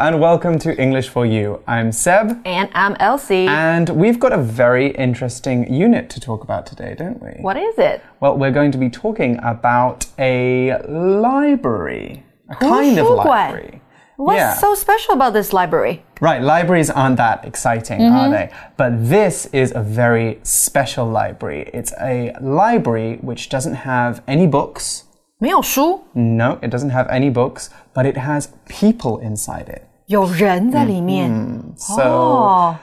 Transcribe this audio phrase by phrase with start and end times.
[0.00, 1.60] and welcome to English for You.
[1.66, 2.40] I'm Seb.
[2.46, 3.46] And I'm Elsie.
[3.46, 7.32] And we've got a very interesting unit to talk about today, don't we?
[7.42, 8.00] what is it?
[8.18, 12.24] Well, we're going to be talking about a library.
[12.48, 13.80] A kind of 图书馆 library.
[14.16, 14.54] What's Yeah.
[14.54, 16.02] so special about this library?
[16.22, 18.48] Right, libraries aren't that exciting, are they?
[18.78, 21.68] But this is a very special library.
[21.74, 25.02] It's a library which doesn't have any books.
[25.38, 29.82] 没有书， No, it doesn't have any books, but it has people inside it.
[30.10, 31.30] 有人在里面。
[31.76, 32.74] So, Oh,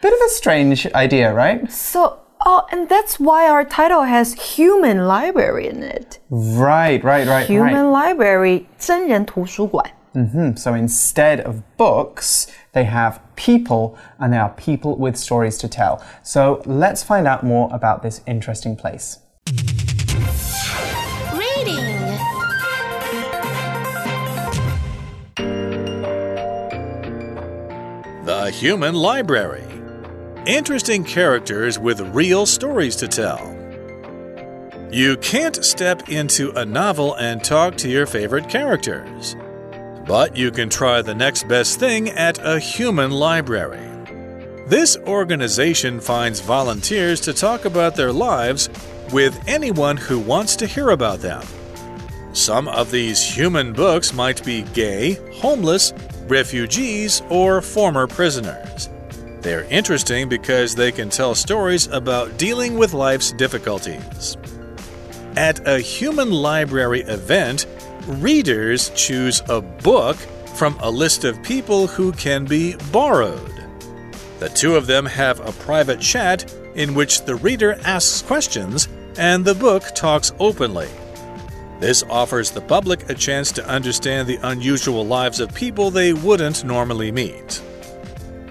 [0.00, 1.68] bit of a strange idea, right?
[1.70, 6.18] so oh, and that's why our title has human library in it.
[6.30, 8.14] Right, right, right, Human right.
[8.14, 9.84] library 真人图书馆。
[10.12, 15.68] Hmm, So instead of books, they have people, and they are people with stories to
[15.68, 16.00] tell.
[16.24, 19.18] So let's find out more about this interesting place.
[28.45, 29.65] The Human Library.
[30.45, 33.41] Interesting characters with real stories to tell.
[34.91, 39.35] You can't step into a novel and talk to your favorite characters.
[40.05, 43.89] But you can try the next best thing at a human library.
[44.67, 48.69] This organization finds volunteers to talk about their lives
[49.11, 51.41] with anyone who wants to hear about them.
[52.33, 55.93] Some of these human books might be gay, homeless,
[56.27, 58.89] refugees, or former prisoners.
[59.41, 64.37] They're interesting because they can tell stories about dealing with life's difficulties.
[65.37, 67.67] At a human library event,
[68.07, 70.15] readers choose a book
[70.55, 73.51] from a list of people who can be borrowed.
[74.39, 78.87] The two of them have a private chat in which the reader asks questions
[79.17, 80.89] and the book talks openly.
[81.79, 86.63] This offers the public a chance to understand the unusual lives of people they wouldn't
[86.63, 87.61] normally meet.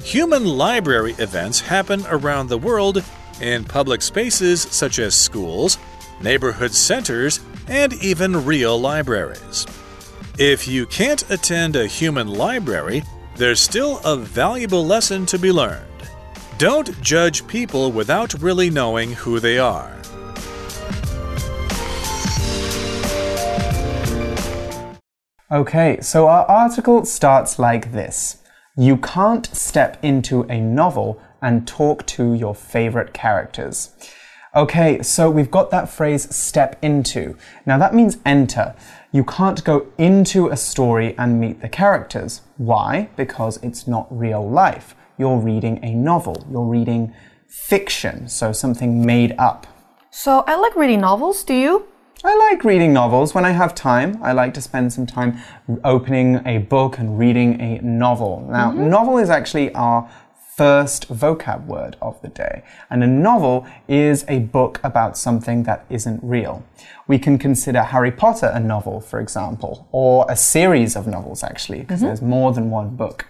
[0.02, 3.02] Human library events happen around the world
[3.40, 5.78] in public spaces such as schools,
[6.20, 9.66] neighborhood centers, and even real libraries.
[10.38, 13.02] If you can't attend a human library,
[13.36, 15.86] there's still a valuable lesson to be learned.
[16.58, 19.93] Don't judge people without really knowing who they are.
[25.52, 28.38] Okay, so our article starts like this
[28.78, 33.90] You can't step into a novel and talk to your favorite characters.
[34.56, 37.36] Okay, so we've got that phrase step into.
[37.66, 38.74] Now that means enter.
[39.12, 42.40] You can't go into a story and meet the characters.
[42.56, 43.10] Why?
[43.14, 44.94] Because it's not real life.
[45.18, 47.12] You're reading a novel, you're reading
[47.46, 49.66] fiction, so something made up.
[50.10, 51.44] So I like reading novels.
[51.44, 51.86] Do you?
[52.26, 54.18] I like reading novels when I have time.
[54.22, 55.38] I like to spend some time
[55.84, 58.48] opening a book and reading a novel.
[58.50, 58.88] Now, mm-hmm.
[58.88, 60.10] novel is actually our
[60.56, 62.62] first vocab word of the day.
[62.88, 66.64] And a novel is a book about something that isn't real.
[67.06, 71.80] We can consider Harry Potter a novel, for example, or a series of novels actually,
[71.80, 72.06] because mm-hmm.
[72.06, 73.26] there's more than one book.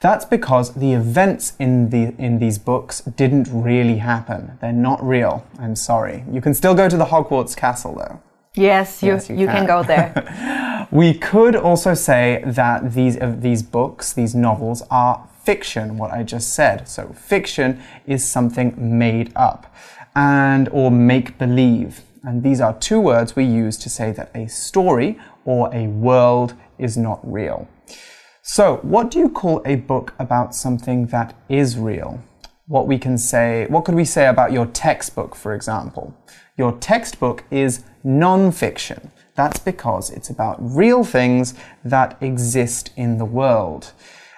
[0.00, 4.58] That's because the events in the in these books didn't really happen.
[4.60, 5.46] They're not real.
[5.58, 6.24] I'm sorry.
[6.30, 8.20] You can still go to the Hogwarts castle though.
[8.56, 9.66] Yes, you Yes, you you, can.
[9.66, 9.66] can.
[9.66, 10.86] go there.
[10.90, 15.96] We could also say that these uh, these books, these novels, are fiction.
[15.98, 16.86] What I just said.
[16.88, 19.66] So fiction is something made up,
[20.14, 22.02] and or make believe.
[22.22, 26.54] And these are two words we use to say that a story or a world
[26.78, 27.66] is not real.
[28.42, 32.20] So, what do you call a book about something that is real?
[32.66, 36.16] What we can say, what could we say about your textbook, for example?
[36.56, 39.10] Your textbook is non-fiction.
[39.34, 43.92] That's because it's about real things that exist in the world.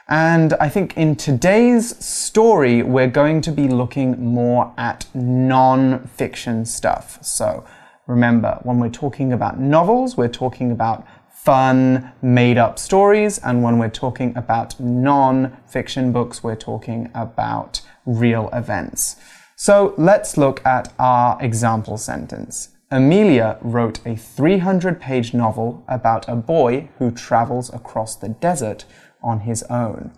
[0.09, 6.65] And I think in today's story, we're going to be looking more at non fiction
[6.65, 7.19] stuff.
[7.25, 7.65] So
[8.09, 13.39] remember, when we're talking about novels, we're talking about fun, made up stories.
[13.39, 19.17] And when we're talking about non fiction books, we're talking about real events.
[19.57, 22.71] So let's look at our example sentence.
[22.91, 28.85] Amelia wrote a 300 page novel about a boy who travels across the desert
[29.23, 30.13] on his own.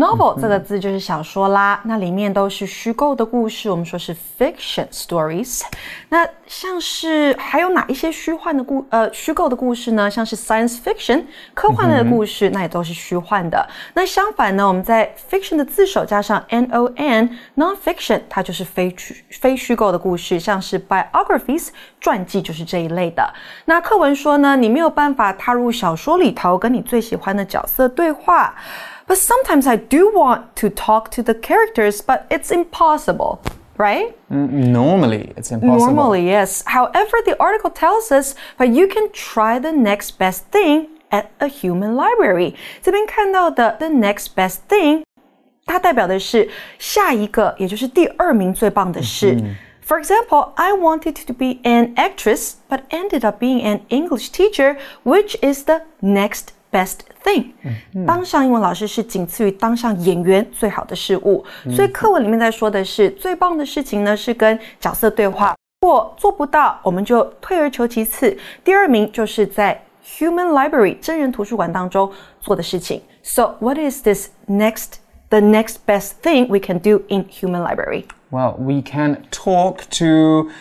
[0.00, 5.60] Novel 这个字就是小说啦，那里面都是虚构的故事，我们说是 fiction stories。
[6.08, 10.10] 那像是还有哪一些虚幻的故呃虚构的故事呢？
[10.10, 13.68] 像是 science fiction 科幻类的故事，那也都是虚幻的。
[13.92, 21.68] 那相反呢，我们在 fiction 的字首加上 n o n non-fiction，它就是非虚非虚构的故事，像是 biographies
[22.00, 23.30] 传记就是这一类的。
[23.66, 28.54] 那课文说呢，你没有办法踏入小说里头跟你最喜欢的角色对话。
[29.09, 33.39] But sometimes I do want to talk to the characters, but it's impossible,
[33.77, 34.15] right?
[34.29, 35.93] Normally, it's impossible.
[35.93, 36.63] Normally, yes.
[36.65, 41.47] However, the article tells us, but you can try the next best thing at a
[41.47, 42.55] human library.
[42.81, 45.03] 这边看到的 the next best thing，
[45.65, 49.37] 它代表的是下一个，也就是第二名最棒的事。
[49.87, 55.37] For example, I wanted to be an actress, but ended up being an English teacher, which
[55.43, 57.45] is the next best thing。
[58.05, 61.43] 当上英文老师是仅次于当上演员最好的事物。
[61.75, 65.55] 所以课文里面在说的是最棒的事情呢，是跟角色对话。
[65.81, 68.37] 如果做不到，我们就退而求其次。
[68.63, 73.01] 第二名就是在 Human Library 真人图书馆当中做的事情。
[73.23, 74.93] So what is this next?
[75.29, 78.05] The next best thing we can do in Human Library?
[78.29, 80.51] Well, we can talk to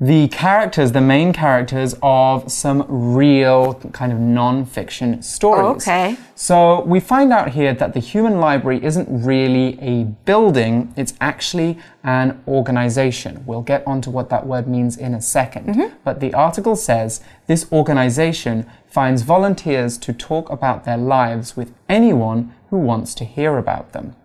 [0.00, 5.82] the characters, the main characters of some real kind of non fiction stories.
[5.82, 6.16] Okay.
[6.34, 11.78] So we find out here that the human library isn't really a building, it's actually
[12.02, 13.44] an organization.
[13.46, 15.96] We'll get onto what that word means in a 2nd Mm-hmm.
[16.02, 22.52] But the article says this organization finds volunteers to talk about their lives with anyone
[22.70, 24.16] who wants to hear about them.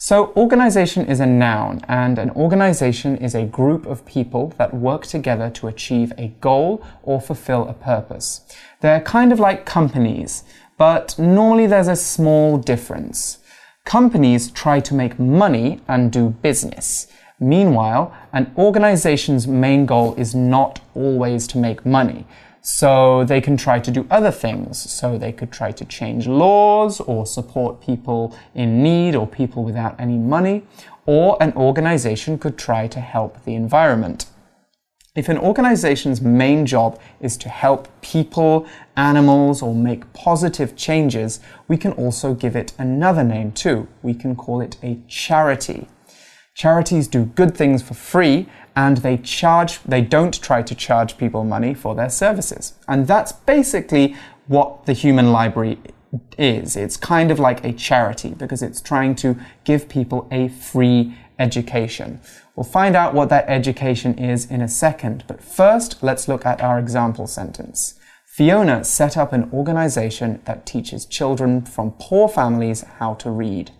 [0.00, 5.04] So, organization is a noun, and an organization is a group of people that work
[5.04, 8.42] together to achieve a goal or fulfill a purpose.
[8.80, 10.44] They're kind of like companies,
[10.76, 13.38] but normally there's a small difference.
[13.84, 17.08] Companies try to make money and do business.
[17.40, 22.24] Meanwhile, an organization's main goal is not always to make money.
[22.70, 24.78] So they can try to do other things.
[24.78, 29.98] So they could try to change laws or support people in need or people without
[29.98, 30.64] any money.
[31.06, 34.26] Or an organization could try to help the environment.
[35.16, 38.66] If an organization's main job is to help people,
[38.96, 43.88] animals, or make positive changes, we can also give it another name too.
[44.02, 45.88] We can call it a charity.
[46.54, 48.46] Charities do good things for free
[48.78, 52.74] and they charge, they don't try to charge people money for their services.
[52.86, 54.14] And that's basically
[54.46, 55.78] what the human library
[56.38, 56.76] is.
[56.76, 62.20] It's kind of like a charity because it's trying to give people a free education.
[62.54, 66.60] We'll find out what that education is in a second, but first let's look at
[66.60, 67.98] our example sentence.
[68.26, 73.72] Fiona set up an organization that teaches children from poor families how to read.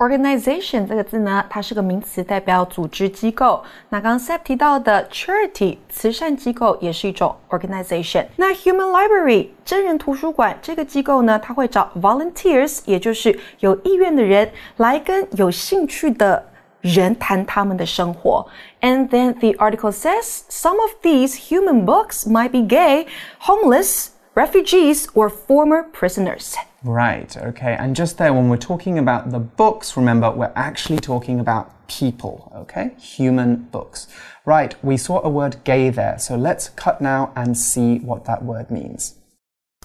[0.00, 3.62] Organization 这个字呢，它是个名词，代表组织机构。
[3.90, 8.24] 那刚刚 Seb 提到的 charity 慈善机构也是一种 organization。
[8.36, 16.46] 那 Human Library 真人图书馆这个机构呢，它会找 volunteers，也就是有意愿的人来跟有兴趣的。
[16.82, 18.42] 人谈他们的生活。
[18.80, 23.06] And then the article says some of these human books might be gay,
[23.42, 26.54] homeless, refugees, or former prisoners.
[26.82, 27.76] Right, okay.
[27.78, 32.50] And just there, when we're talking about the books, remember, we're actually talking about people,
[32.56, 32.94] okay?
[32.98, 34.08] Human books.
[34.46, 38.42] Right, we saw a word gay there, so let's cut now and see what that
[38.42, 39.16] word means.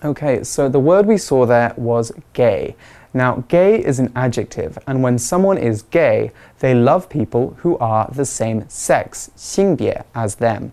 [0.05, 2.77] Okay, so the word we saw there was gay.
[3.13, 8.09] Now, gay is an adjective, and when someone is gay, they love people who are
[8.09, 10.71] the same sex, 性别, as them.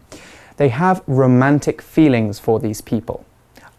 [0.57, 3.25] They have romantic feelings for these people.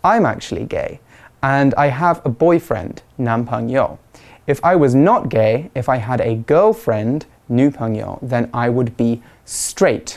[0.03, 0.99] I'm actually gay
[1.42, 3.98] and I have a boyfriend, 男朋友.
[4.46, 9.20] If I was not gay, if I had a girlfriend, 女朋友, then I would be
[9.46, 10.16] straight.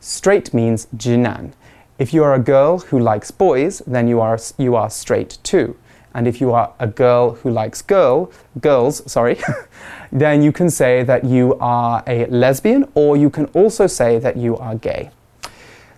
[0.00, 1.50] Straight means 直男.
[1.98, 5.74] If you are a girl who likes boys, then you are you are straight too.
[6.14, 9.38] And if you are a girl who likes girl girls, sorry,
[10.12, 14.36] then you can say that you are a lesbian or you can also say that
[14.36, 15.10] you are gay.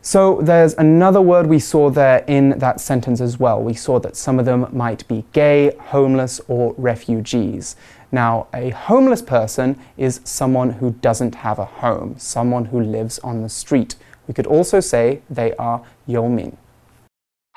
[0.01, 3.61] So there's another word we saw there in that sentence as well.
[3.61, 7.75] We saw that some of them might be gay, homeless, or refugees.
[8.11, 13.41] Now, a homeless person is someone who doesn't have a home, someone who lives on
[13.41, 13.95] the street.
[14.27, 16.57] We could also say they are 游民.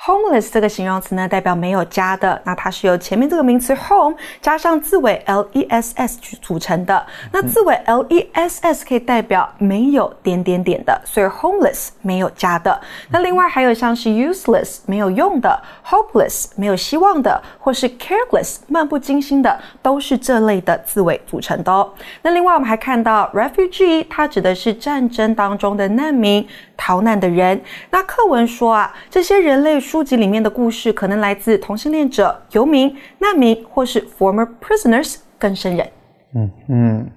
[0.04, 2.42] Homeless 这个形容词呢，代表没有家的。
[2.44, 7.06] 那它是由前面这个名词 home 加上字尾 l e s s 去组成的。
[7.30, 12.80] 那字尾 l e s s 可以代表没有点点点的，所以 homeless 没有家的。
[13.12, 21.88] 那另外还有像是 useless 没有用的，hopeless 没有希望的，或是 careless 漫不经心的，都是这类的字尾组成的哦。
[22.22, 26.44] 那另外我们还看到 refugee，它指的是战争当中的难民。
[26.84, 35.89] 逃难的人，那课文说啊，这些人类书籍里面的故事可能来自同性恋者、游民、难民或是 former prisoners 更生人。
[36.33, 37.11] 嗯嗯。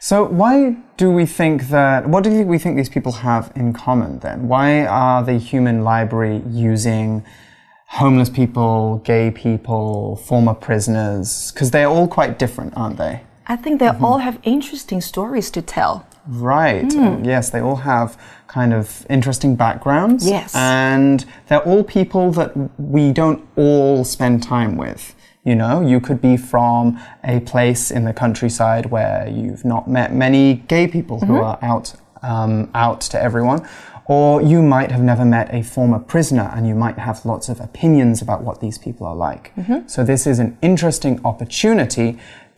[0.00, 2.06] So why do we think that?
[2.06, 4.48] What do we think these people have in common then?
[4.48, 7.22] Why are the human library using
[7.88, 11.50] homeless people, gay people, former prisoners?
[11.52, 13.22] Because they're all quite different, aren't they?
[13.46, 14.04] I think they mm -hmm.
[14.04, 16.02] all have interesting stories to tell.
[16.26, 16.92] Right.
[16.94, 17.24] Mm.
[17.24, 18.16] Yes, they all have
[18.49, 20.27] kind of interesting backgrounds.
[20.27, 20.53] Yes.
[20.55, 25.15] And they're all people that we don't all spend time with.
[25.45, 30.13] You know, you could be from a place in the countryside where you've not met
[30.13, 31.27] many gay people mm -hmm.
[31.27, 31.63] who mm-hmm.
[31.63, 33.61] are out um, out to everyone,
[34.05, 37.61] or you might have never met a former prisoner and you might have lots of
[37.61, 39.51] opinions about what these people are like.
[39.55, 39.81] Mm -hmm.
[39.85, 42.17] So this is an interesting opportunity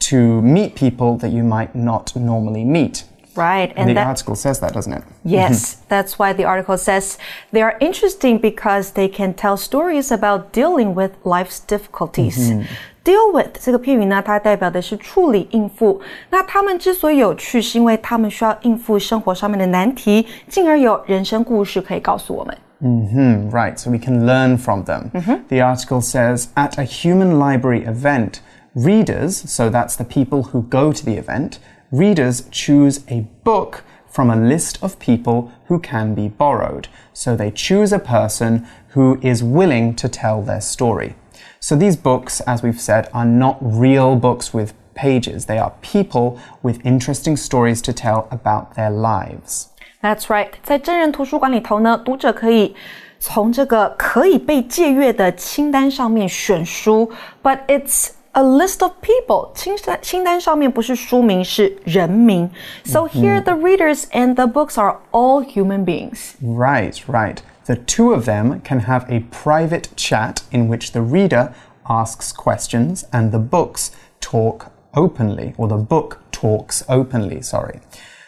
[0.10, 3.06] to meet people that you might not normally meet.
[3.37, 3.71] Right.
[3.77, 5.03] And, and the that, article says that, doesn't it?
[5.23, 5.85] Yes, mm-hmm.
[5.89, 7.19] that's why the article says
[7.53, 12.39] they are interesting because they can tell stories about dealing with life's difficulties.
[12.39, 12.67] Mm -hmm.
[13.05, 16.01] Deal with 这个片语呢，它代表的是处理、应付。
[16.31, 22.57] 那他们之所以有趣，是因为他们需要应付生活上面的难题，进而有人生故事可以告诉我们。
[22.79, 25.11] Mm -hmm, right, so we can learn from them.
[25.13, 25.39] Mm -hmm.
[25.49, 28.41] The article says at a human library event,
[28.75, 34.31] readers, so that's the people who go to the event, readers choose a book from
[34.31, 36.89] a list of people who can be borrowed.
[37.13, 41.15] So they choose a person who is willing to tell their story.
[41.61, 45.47] So these books, as we've said, are not real books with pages.
[45.47, 49.69] They are people with interesting stories to tell about their lives.
[50.03, 50.51] That's right.
[50.63, 52.75] 在真人图书馆里头呢，读者可以
[53.19, 57.11] 从这个可以被借阅的清单上面选书，
[57.43, 59.53] but it's a list of people.
[59.55, 62.51] 清单清单上面不是书名，是人名。
[62.85, 66.35] So here the readers and the books are all human beings.
[66.43, 67.39] Right, right.
[67.67, 71.53] The two of them can have a private chat in which the reader
[71.89, 73.91] asks questions and the books
[74.21, 77.81] talk openly, or the book talks openly, sorry.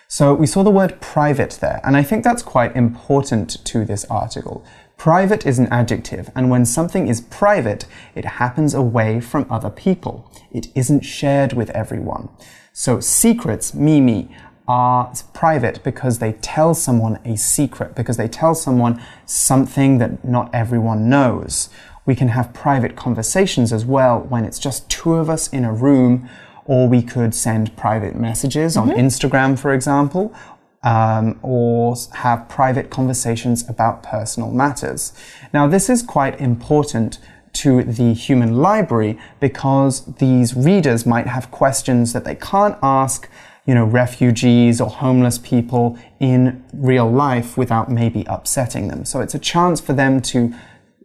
[0.09, 4.07] So we saw the word private there, and I think that's quite important to this
[4.07, 4.64] article
[5.03, 10.31] Private is an adjective, and when something is private, it happens away from other people.
[10.50, 12.29] It isn't shared with everyone.
[12.72, 14.33] So secrets, mimi,
[14.65, 20.50] are private because they tell someone a secret, because they tell someone something that not
[20.55, 21.67] everyone knows.
[22.05, 25.74] We can have private conversations as well when it's just two of us in a
[25.74, 26.29] room,
[26.63, 28.83] or we could send private messages mm -hmm.
[28.83, 29.05] on mm-hmm.
[29.05, 30.31] Instagram, for example,
[30.84, 35.13] um, or have private conversations about personal matters.
[35.54, 37.20] Now, this is quite important
[37.54, 43.30] to the human library because these readers might have questions that they can't ask
[43.66, 49.06] you know, refugees or homeless people in real life without maybe upsetting them.
[49.06, 50.54] So it's a chance for them to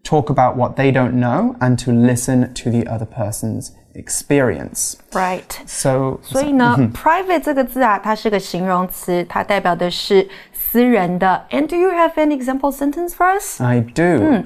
[0.02, 4.95] talk about what they don't know and to listen to the other person's experience.
[5.12, 5.43] Right.
[5.65, 11.45] So 所以呢，private 这个字啊，它是个形容词，它代表的是私人的。
[11.51, 13.62] And do you have an example sentence for us?
[13.62, 14.43] I do.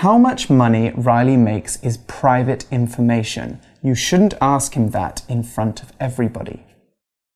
[0.00, 3.58] How much money Riley makes is private information.
[3.82, 6.60] You shouldn't ask him that in front of everybody.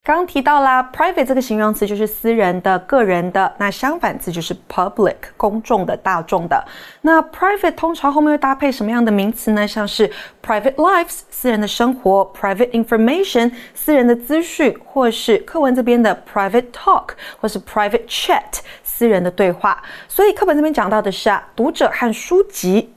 [0.04, 6.66] 刚提到啦，private 这个形容词就是私人的、个人的，那相反词就是 public，公众的、大众的。
[7.02, 9.68] 那 private 通常后面会搭配什么样的名词呢？
[9.68, 10.10] 像是
[10.44, 19.84] private lives，私人的生活；private information，私人的资讯；或是课文这边的 private talk，或是 private chat，私人的对话。
[20.08, 22.92] 所以课本这边讲到的是啊，读者和书籍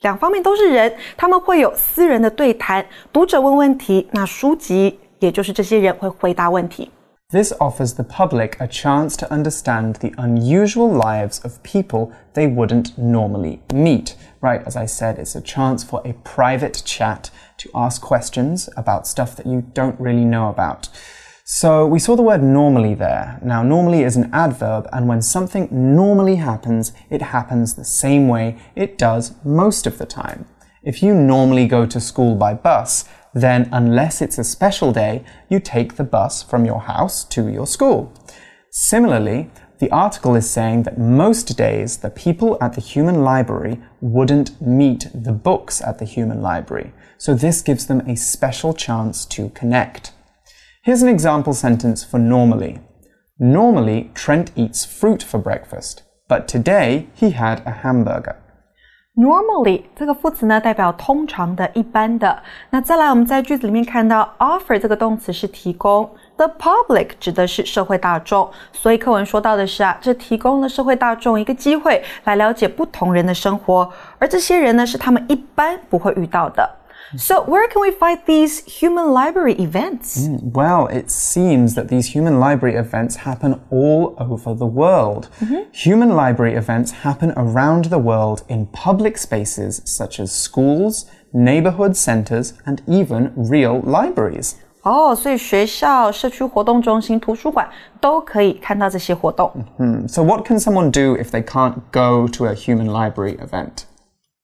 [0.00, 4.98] 两方面都是人，他们会有私人的对谈，读者问问题，那书籍。
[5.19, 6.91] 也就是这些人会回答问题。
[7.31, 13.59] This offers the public a chance to understand the unusual lives of people they wouldn't normally
[13.73, 14.15] meet.
[14.39, 19.07] Right, as I said, it's a chance for a private chat to ask questions about
[19.07, 20.89] stuff that you don't really know about.
[21.45, 23.39] So we saw the word normally there.
[23.43, 28.57] Now, normally is an adverb, and when something normally happens, it happens the same way
[28.75, 30.45] it does most of the time.
[30.83, 33.05] If you normally go to school by bus,
[33.40, 37.66] then unless it's a special day, you take the bus from your house to your
[37.66, 38.12] school.
[38.70, 44.60] Similarly, The article is saying that most days the people at the human library wouldn't
[44.60, 49.50] meet the books at the human library, so this gives them a special chance to
[49.50, 50.12] connect.
[50.82, 52.80] Here's an example sentence for normally.
[53.38, 58.36] Normally, Trent eats fruit for breakfast, but today he had a hamburger.
[59.18, 62.40] Normally 这个副词呢，代表通常的、一般的。
[62.70, 68.48] 那再来，我们在句子里面看到 offer 这个动词是提供，the public 指的是社会大众。
[68.72, 76.77] 所以课文说到的是啊，这提供了社会大众一个机会来了解不同人的生活，而这些人呢，是他们一般不会遇到的。
[77.15, 80.27] So, where can we find these human library events?
[80.27, 85.29] Mm, well, it seems that these human library events happen all over the world.
[85.39, 85.63] Mm -hmm.
[85.85, 92.53] Human library events happen around the world in public spaces such as schools, neighborhood centers,
[92.65, 94.55] and even real libraries.
[94.81, 97.69] 哦，所以学校、社区活动中心、图书馆
[98.01, 99.51] 都可以看到这些活动。
[99.77, 100.07] Mm -hmm.
[100.07, 103.85] So, what can someone do if they can't go to a human library event?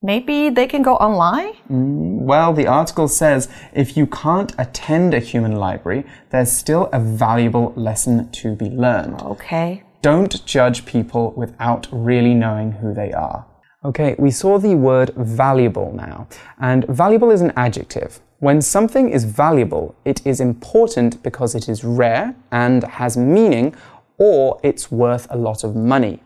[0.05, 1.55] Maybe they can go online?
[1.71, 7.01] Mm, well, the article says if you can't attend a human library, there's still a
[7.01, 9.23] valuable lesson to be learned.
[9.23, 9.83] Okay.
[10.03, 13.47] Don't judge people without really knowing who they are.
[13.83, 16.29] Okay, we saw the word valuable now,
[16.61, 18.21] and valuable is an adjective.
[18.41, 23.75] When something is valuable, it is important because it is rare and has meaning,
[24.19, 26.23] or it's worth a lot of money.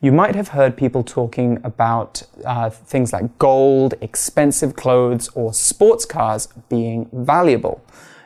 [0.00, 6.04] You might have heard people talking about uh, things like gold, expensive clothes, or sports
[6.04, 7.82] cars being valuable.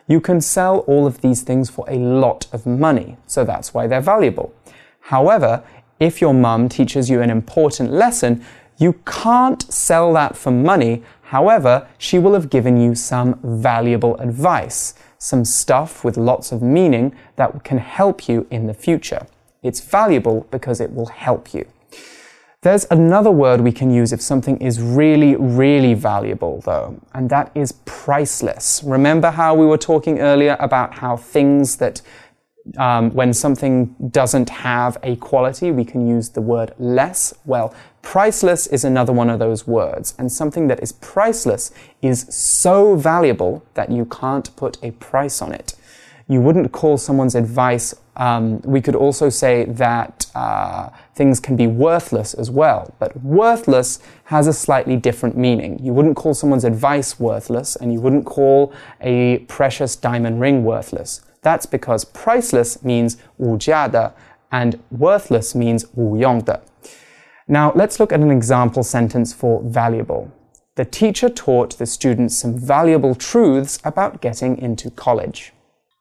[0.07, 3.87] You can sell all of these things for a lot of money, so that's why
[3.87, 4.55] they're valuable.
[5.01, 5.65] However,
[5.99, 8.45] if your mum teaches you an important lesson,
[8.77, 11.03] you can't sell that for money.
[11.23, 17.17] However, she will have given you some valuable advice, some stuff with lots of meaning
[17.37, 19.27] that can help you in the future.
[19.63, 21.67] It's valuable because it will help you.
[22.63, 27.51] There's another word we can use if something is really, really valuable, though, and that
[27.57, 28.83] is priceless.
[28.85, 32.03] Remember how we were talking earlier about how things that,
[32.79, 37.35] um, when something doesn't have a quality, we can use the word less?
[37.45, 42.95] Well, priceless is another one of those words, and something that is priceless is so
[42.95, 45.75] valuable that you can't put a price on it
[46.28, 47.96] you wouldn't call someone's advice.
[48.18, 54.00] Um, we could also say that uh, things can be worthless as well, but worthless
[54.26, 55.80] has a slightly different meaning.
[55.82, 61.22] You wouldn't call someone's advice worthless, and you wouldn't call a precious diamond ring worthless.
[61.42, 64.14] That's because priceless means 无价的
[64.52, 66.62] and worthless means 无用的.
[67.48, 70.28] Now, let's look at an example sentence for valuable.
[70.76, 75.54] The teacher taught the students some valuable truths about getting into college.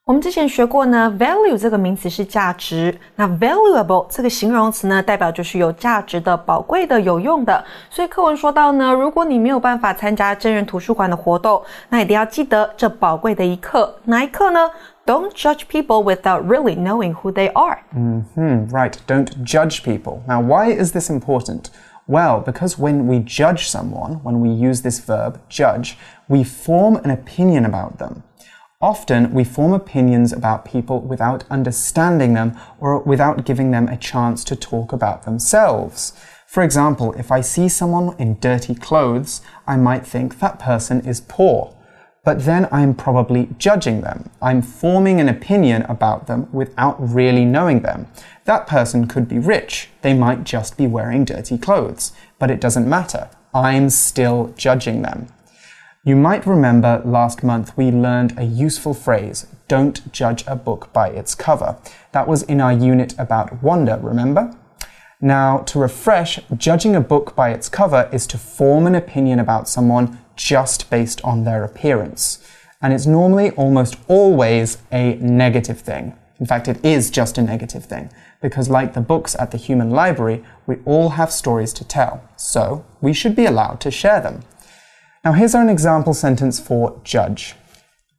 [0.05, 7.61] 我们之前学过呢，value 这个名词是价值，那 valuable 这个形容词呢，代表就是有价值的、宝贵的、有用的。
[7.89, 13.93] 所以课文说到呢，如果你没有办法参加真人图书馆的活动，那一定要记得这宝贵的一课。
[14.05, 14.69] 哪一课呢？
[15.05, 17.79] Don't judge people without really knowing who they are.
[17.91, 18.93] hmm right.
[19.07, 20.21] Don't judge people.
[20.25, 21.69] Now, why is this important?
[22.05, 25.97] Well, because when we judge someone, when we use this verb, judge,
[26.29, 28.23] we form an opinion about them.
[28.82, 34.42] Often we form opinions about people without understanding them or without giving them a chance
[34.44, 36.12] to talk about themselves.
[36.48, 41.20] For example, if I see someone in dirty clothes, I might think that person is
[41.20, 41.76] poor.
[42.24, 44.30] But then I'm probably judging them.
[44.42, 48.08] I'm forming an opinion about them without really knowing them.
[48.44, 49.90] That person could be rich.
[50.02, 52.12] They might just be wearing dirty clothes.
[52.40, 53.30] But it doesn't matter.
[53.54, 55.28] I'm still judging them.
[56.04, 61.10] You might remember last month we learned a useful phrase, don't judge a book by
[61.10, 61.76] its cover.
[62.10, 64.52] That was in our unit about wonder, remember?
[65.20, 69.68] Now, to refresh, judging a book by its cover is to form an opinion about
[69.68, 72.44] someone just based on their appearance.
[72.80, 76.16] And it's normally almost always a negative thing.
[76.40, 78.10] In fact, it is just a negative thing,
[78.40, 82.84] because like the books at the human library, we all have stories to tell, so
[83.00, 84.42] we should be allowed to share them.
[85.24, 87.54] Now, here's our example sentence for judge.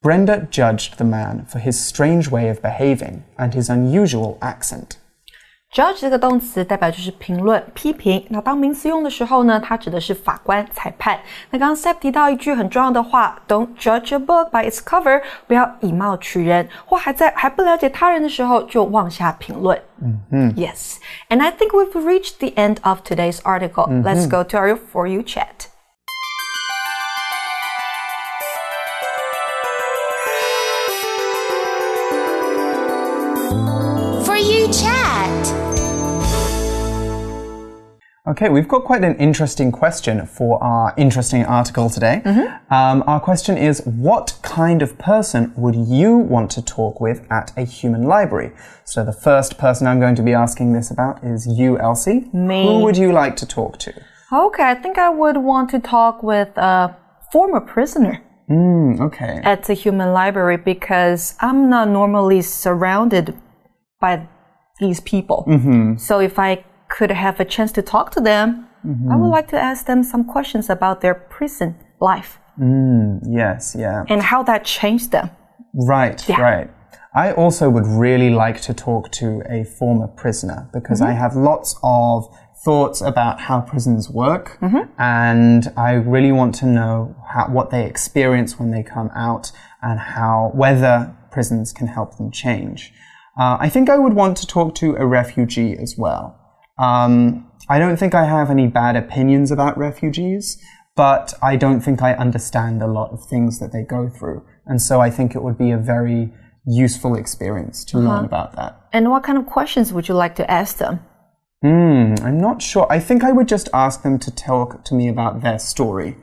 [0.01, 4.97] Brenda judged the man for his strange way of behaving and his unusual accent.
[5.73, 8.25] Judge 这个动词代表就是评论、批评。
[8.29, 11.19] 那当名词用的时候呢，它指的是法官、裁判。
[11.49, 19.77] 那刚刚 Seb 提到一句很重要的话，Don't judge a book by its cover，不要以貌取人，或还在还不了解他人的时候就妄下评论。
[20.01, 23.89] 嗯嗯，Yes，and I think we've reached the end of today's article.
[24.03, 24.29] Let's mm-hmm.
[24.29, 25.67] go to our for you chat.
[38.33, 42.19] Okay, we've got quite an interesting question for our interesting article today.
[42.71, 47.51] Um, our question is What kind of person would you want to talk with at
[47.55, 48.51] a human library?
[48.85, 52.27] So, the first person I'm going to be asking this about is you, Elsie.
[52.33, 52.65] Me.
[52.65, 53.93] Who would you like to talk to?
[54.31, 56.97] Okay, I think I would want to talk with a
[57.31, 59.41] former prisoner Hmm, okay.
[59.43, 63.39] at the human library because I'm not normally surrounded
[64.01, 64.27] by
[64.79, 65.45] these people.
[65.47, 65.97] Mm-hmm.
[65.97, 68.47] So if I could have a chance to talk to them,
[68.85, 69.11] Mm-hmm.
[69.13, 71.69] I would like to ask them some questions about their prison
[72.01, 72.31] life
[73.41, 74.03] Yes, yeah.
[74.09, 75.29] and how that changed them.
[75.73, 76.69] Right, right.
[77.15, 81.79] I also would really like to talk to a former prisoner because I have lots
[81.81, 82.27] of
[82.65, 84.57] thoughts about how prisons work
[84.97, 89.51] and I really want to know how, what they experience when they come out
[89.81, 92.93] and how whether prisons can help them change.
[93.39, 96.39] Uh, I think I would want to talk to a refugee as well.
[96.83, 100.57] Um, I don't think I have any bad opinions about refugees,
[100.95, 104.45] but I don't think I understand a lot of things that they go through.
[104.65, 106.33] And so I think it would be a very
[106.65, 108.79] useful experience to learn about that.
[108.93, 110.99] And what kind of questions would you like to ask them?
[111.61, 112.87] Hmm, I'm not sure.
[112.89, 116.17] I think I would just ask them to talk to me about their story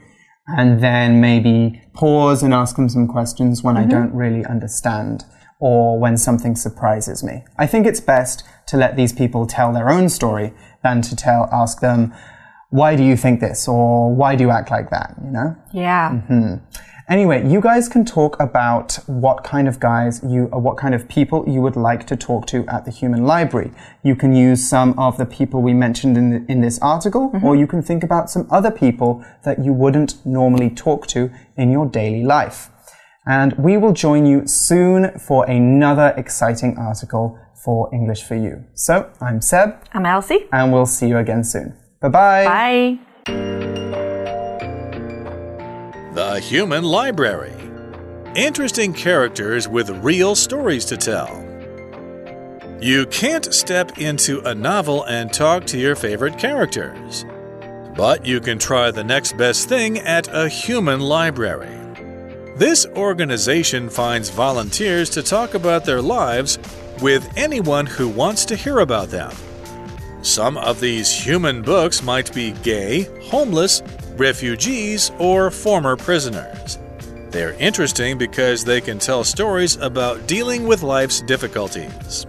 [0.46, 5.24] and then maybe pause and ask them some questions when I don't really understand
[5.60, 7.44] or when something surprises me.
[7.56, 11.48] I think it's best to let these people tell their own story than to tell
[11.52, 12.12] ask them
[12.70, 15.56] why do you think this or why do you act like that, you know?
[15.72, 16.10] Yeah.
[16.10, 16.54] Mm-hmm.
[17.10, 21.08] Anyway, you guys can talk about what kind of guys you, or what kind of
[21.08, 23.72] people you would like to talk to at the Human Library.
[24.04, 27.44] You can use some of the people we mentioned in, the, in this article, mm-hmm.
[27.44, 31.72] or you can think about some other people that you wouldn't normally talk to in
[31.72, 32.70] your daily life.
[33.30, 38.64] And we will join you soon for another exciting article for English for You.
[38.74, 40.48] So, I'm Seb, I'm Elsie.
[40.50, 41.76] and we'll see you again soon.
[42.00, 42.44] Bye-bye.
[42.44, 42.98] Bye.
[46.14, 47.54] The Human Library.
[48.34, 51.30] Interesting characters with real stories to tell.
[52.80, 57.24] You can't step into a novel and talk to your favorite characters.
[57.96, 61.79] But you can try the next best thing at a human library.
[62.60, 66.58] This organization finds volunteers to talk about their lives
[67.00, 69.32] with anyone who wants to hear about them.
[70.20, 73.82] Some of these human books might be gay, homeless,
[74.18, 76.78] refugees, or former prisoners.
[77.30, 82.26] They're interesting because they can tell stories about dealing with life's difficulties.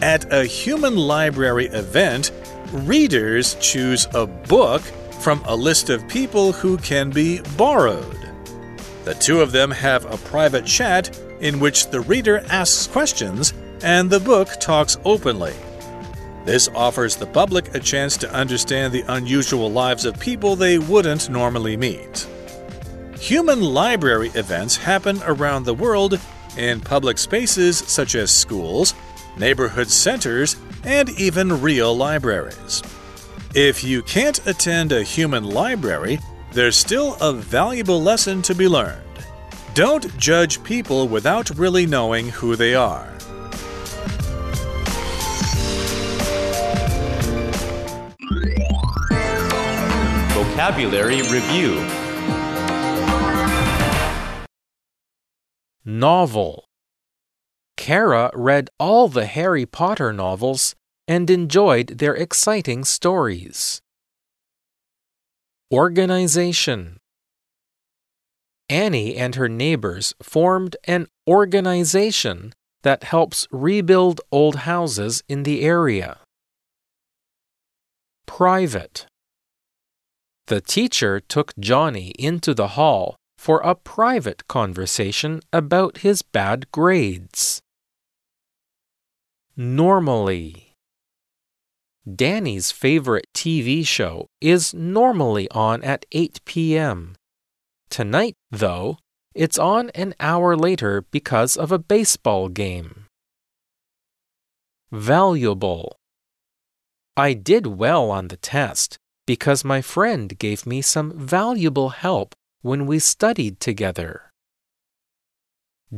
[0.00, 2.32] At a human library event,
[2.72, 4.80] readers choose a book
[5.20, 8.15] from a list of people who can be borrowed.
[9.06, 14.10] The two of them have a private chat in which the reader asks questions and
[14.10, 15.54] the book talks openly.
[16.44, 21.30] This offers the public a chance to understand the unusual lives of people they wouldn't
[21.30, 22.26] normally meet.
[23.20, 26.18] Human library events happen around the world
[26.56, 28.92] in public spaces such as schools,
[29.38, 32.82] neighborhood centers, and even real libraries.
[33.54, 36.18] If you can't attend a human library,
[36.56, 39.02] there's still a valuable lesson to be learned.
[39.74, 43.12] Don't judge people without really knowing who they are.
[50.32, 51.74] Vocabulary Review
[55.84, 56.64] Novel.
[57.76, 60.74] Kara read all the Harry Potter novels
[61.06, 63.82] and enjoyed their exciting stories.
[65.72, 66.98] Organization.
[68.68, 72.52] Annie and her neighbors formed an organization
[72.82, 76.18] that helps rebuild old houses in the area.
[78.26, 79.06] Private.
[80.46, 87.60] The teacher took Johnny into the hall for a private conversation about his bad grades.
[89.56, 90.65] Normally.
[92.06, 97.16] Danny's favorite TV show is normally on at 8 p.m.
[97.90, 98.98] Tonight, though,
[99.34, 103.06] it's on an hour later because of a baseball game.
[104.92, 105.98] Valuable.
[107.16, 112.86] I did well on the test because my friend gave me some valuable help when
[112.86, 114.30] we studied together.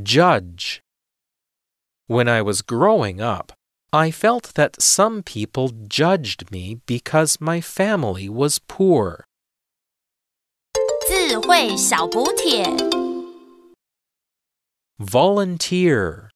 [0.02, 0.80] Judge.
[2.06, 3.52] When I was growing up,
[3.91, 9.25] I felt that some people judged me because my family was poor.
[11.07, 12.65] 智慧小补帖。
[14.97, 16.29] Volunteer.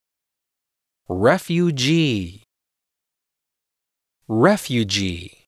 [1.08, 2.44] Refugee.
[4.28, 5.41] Refugee.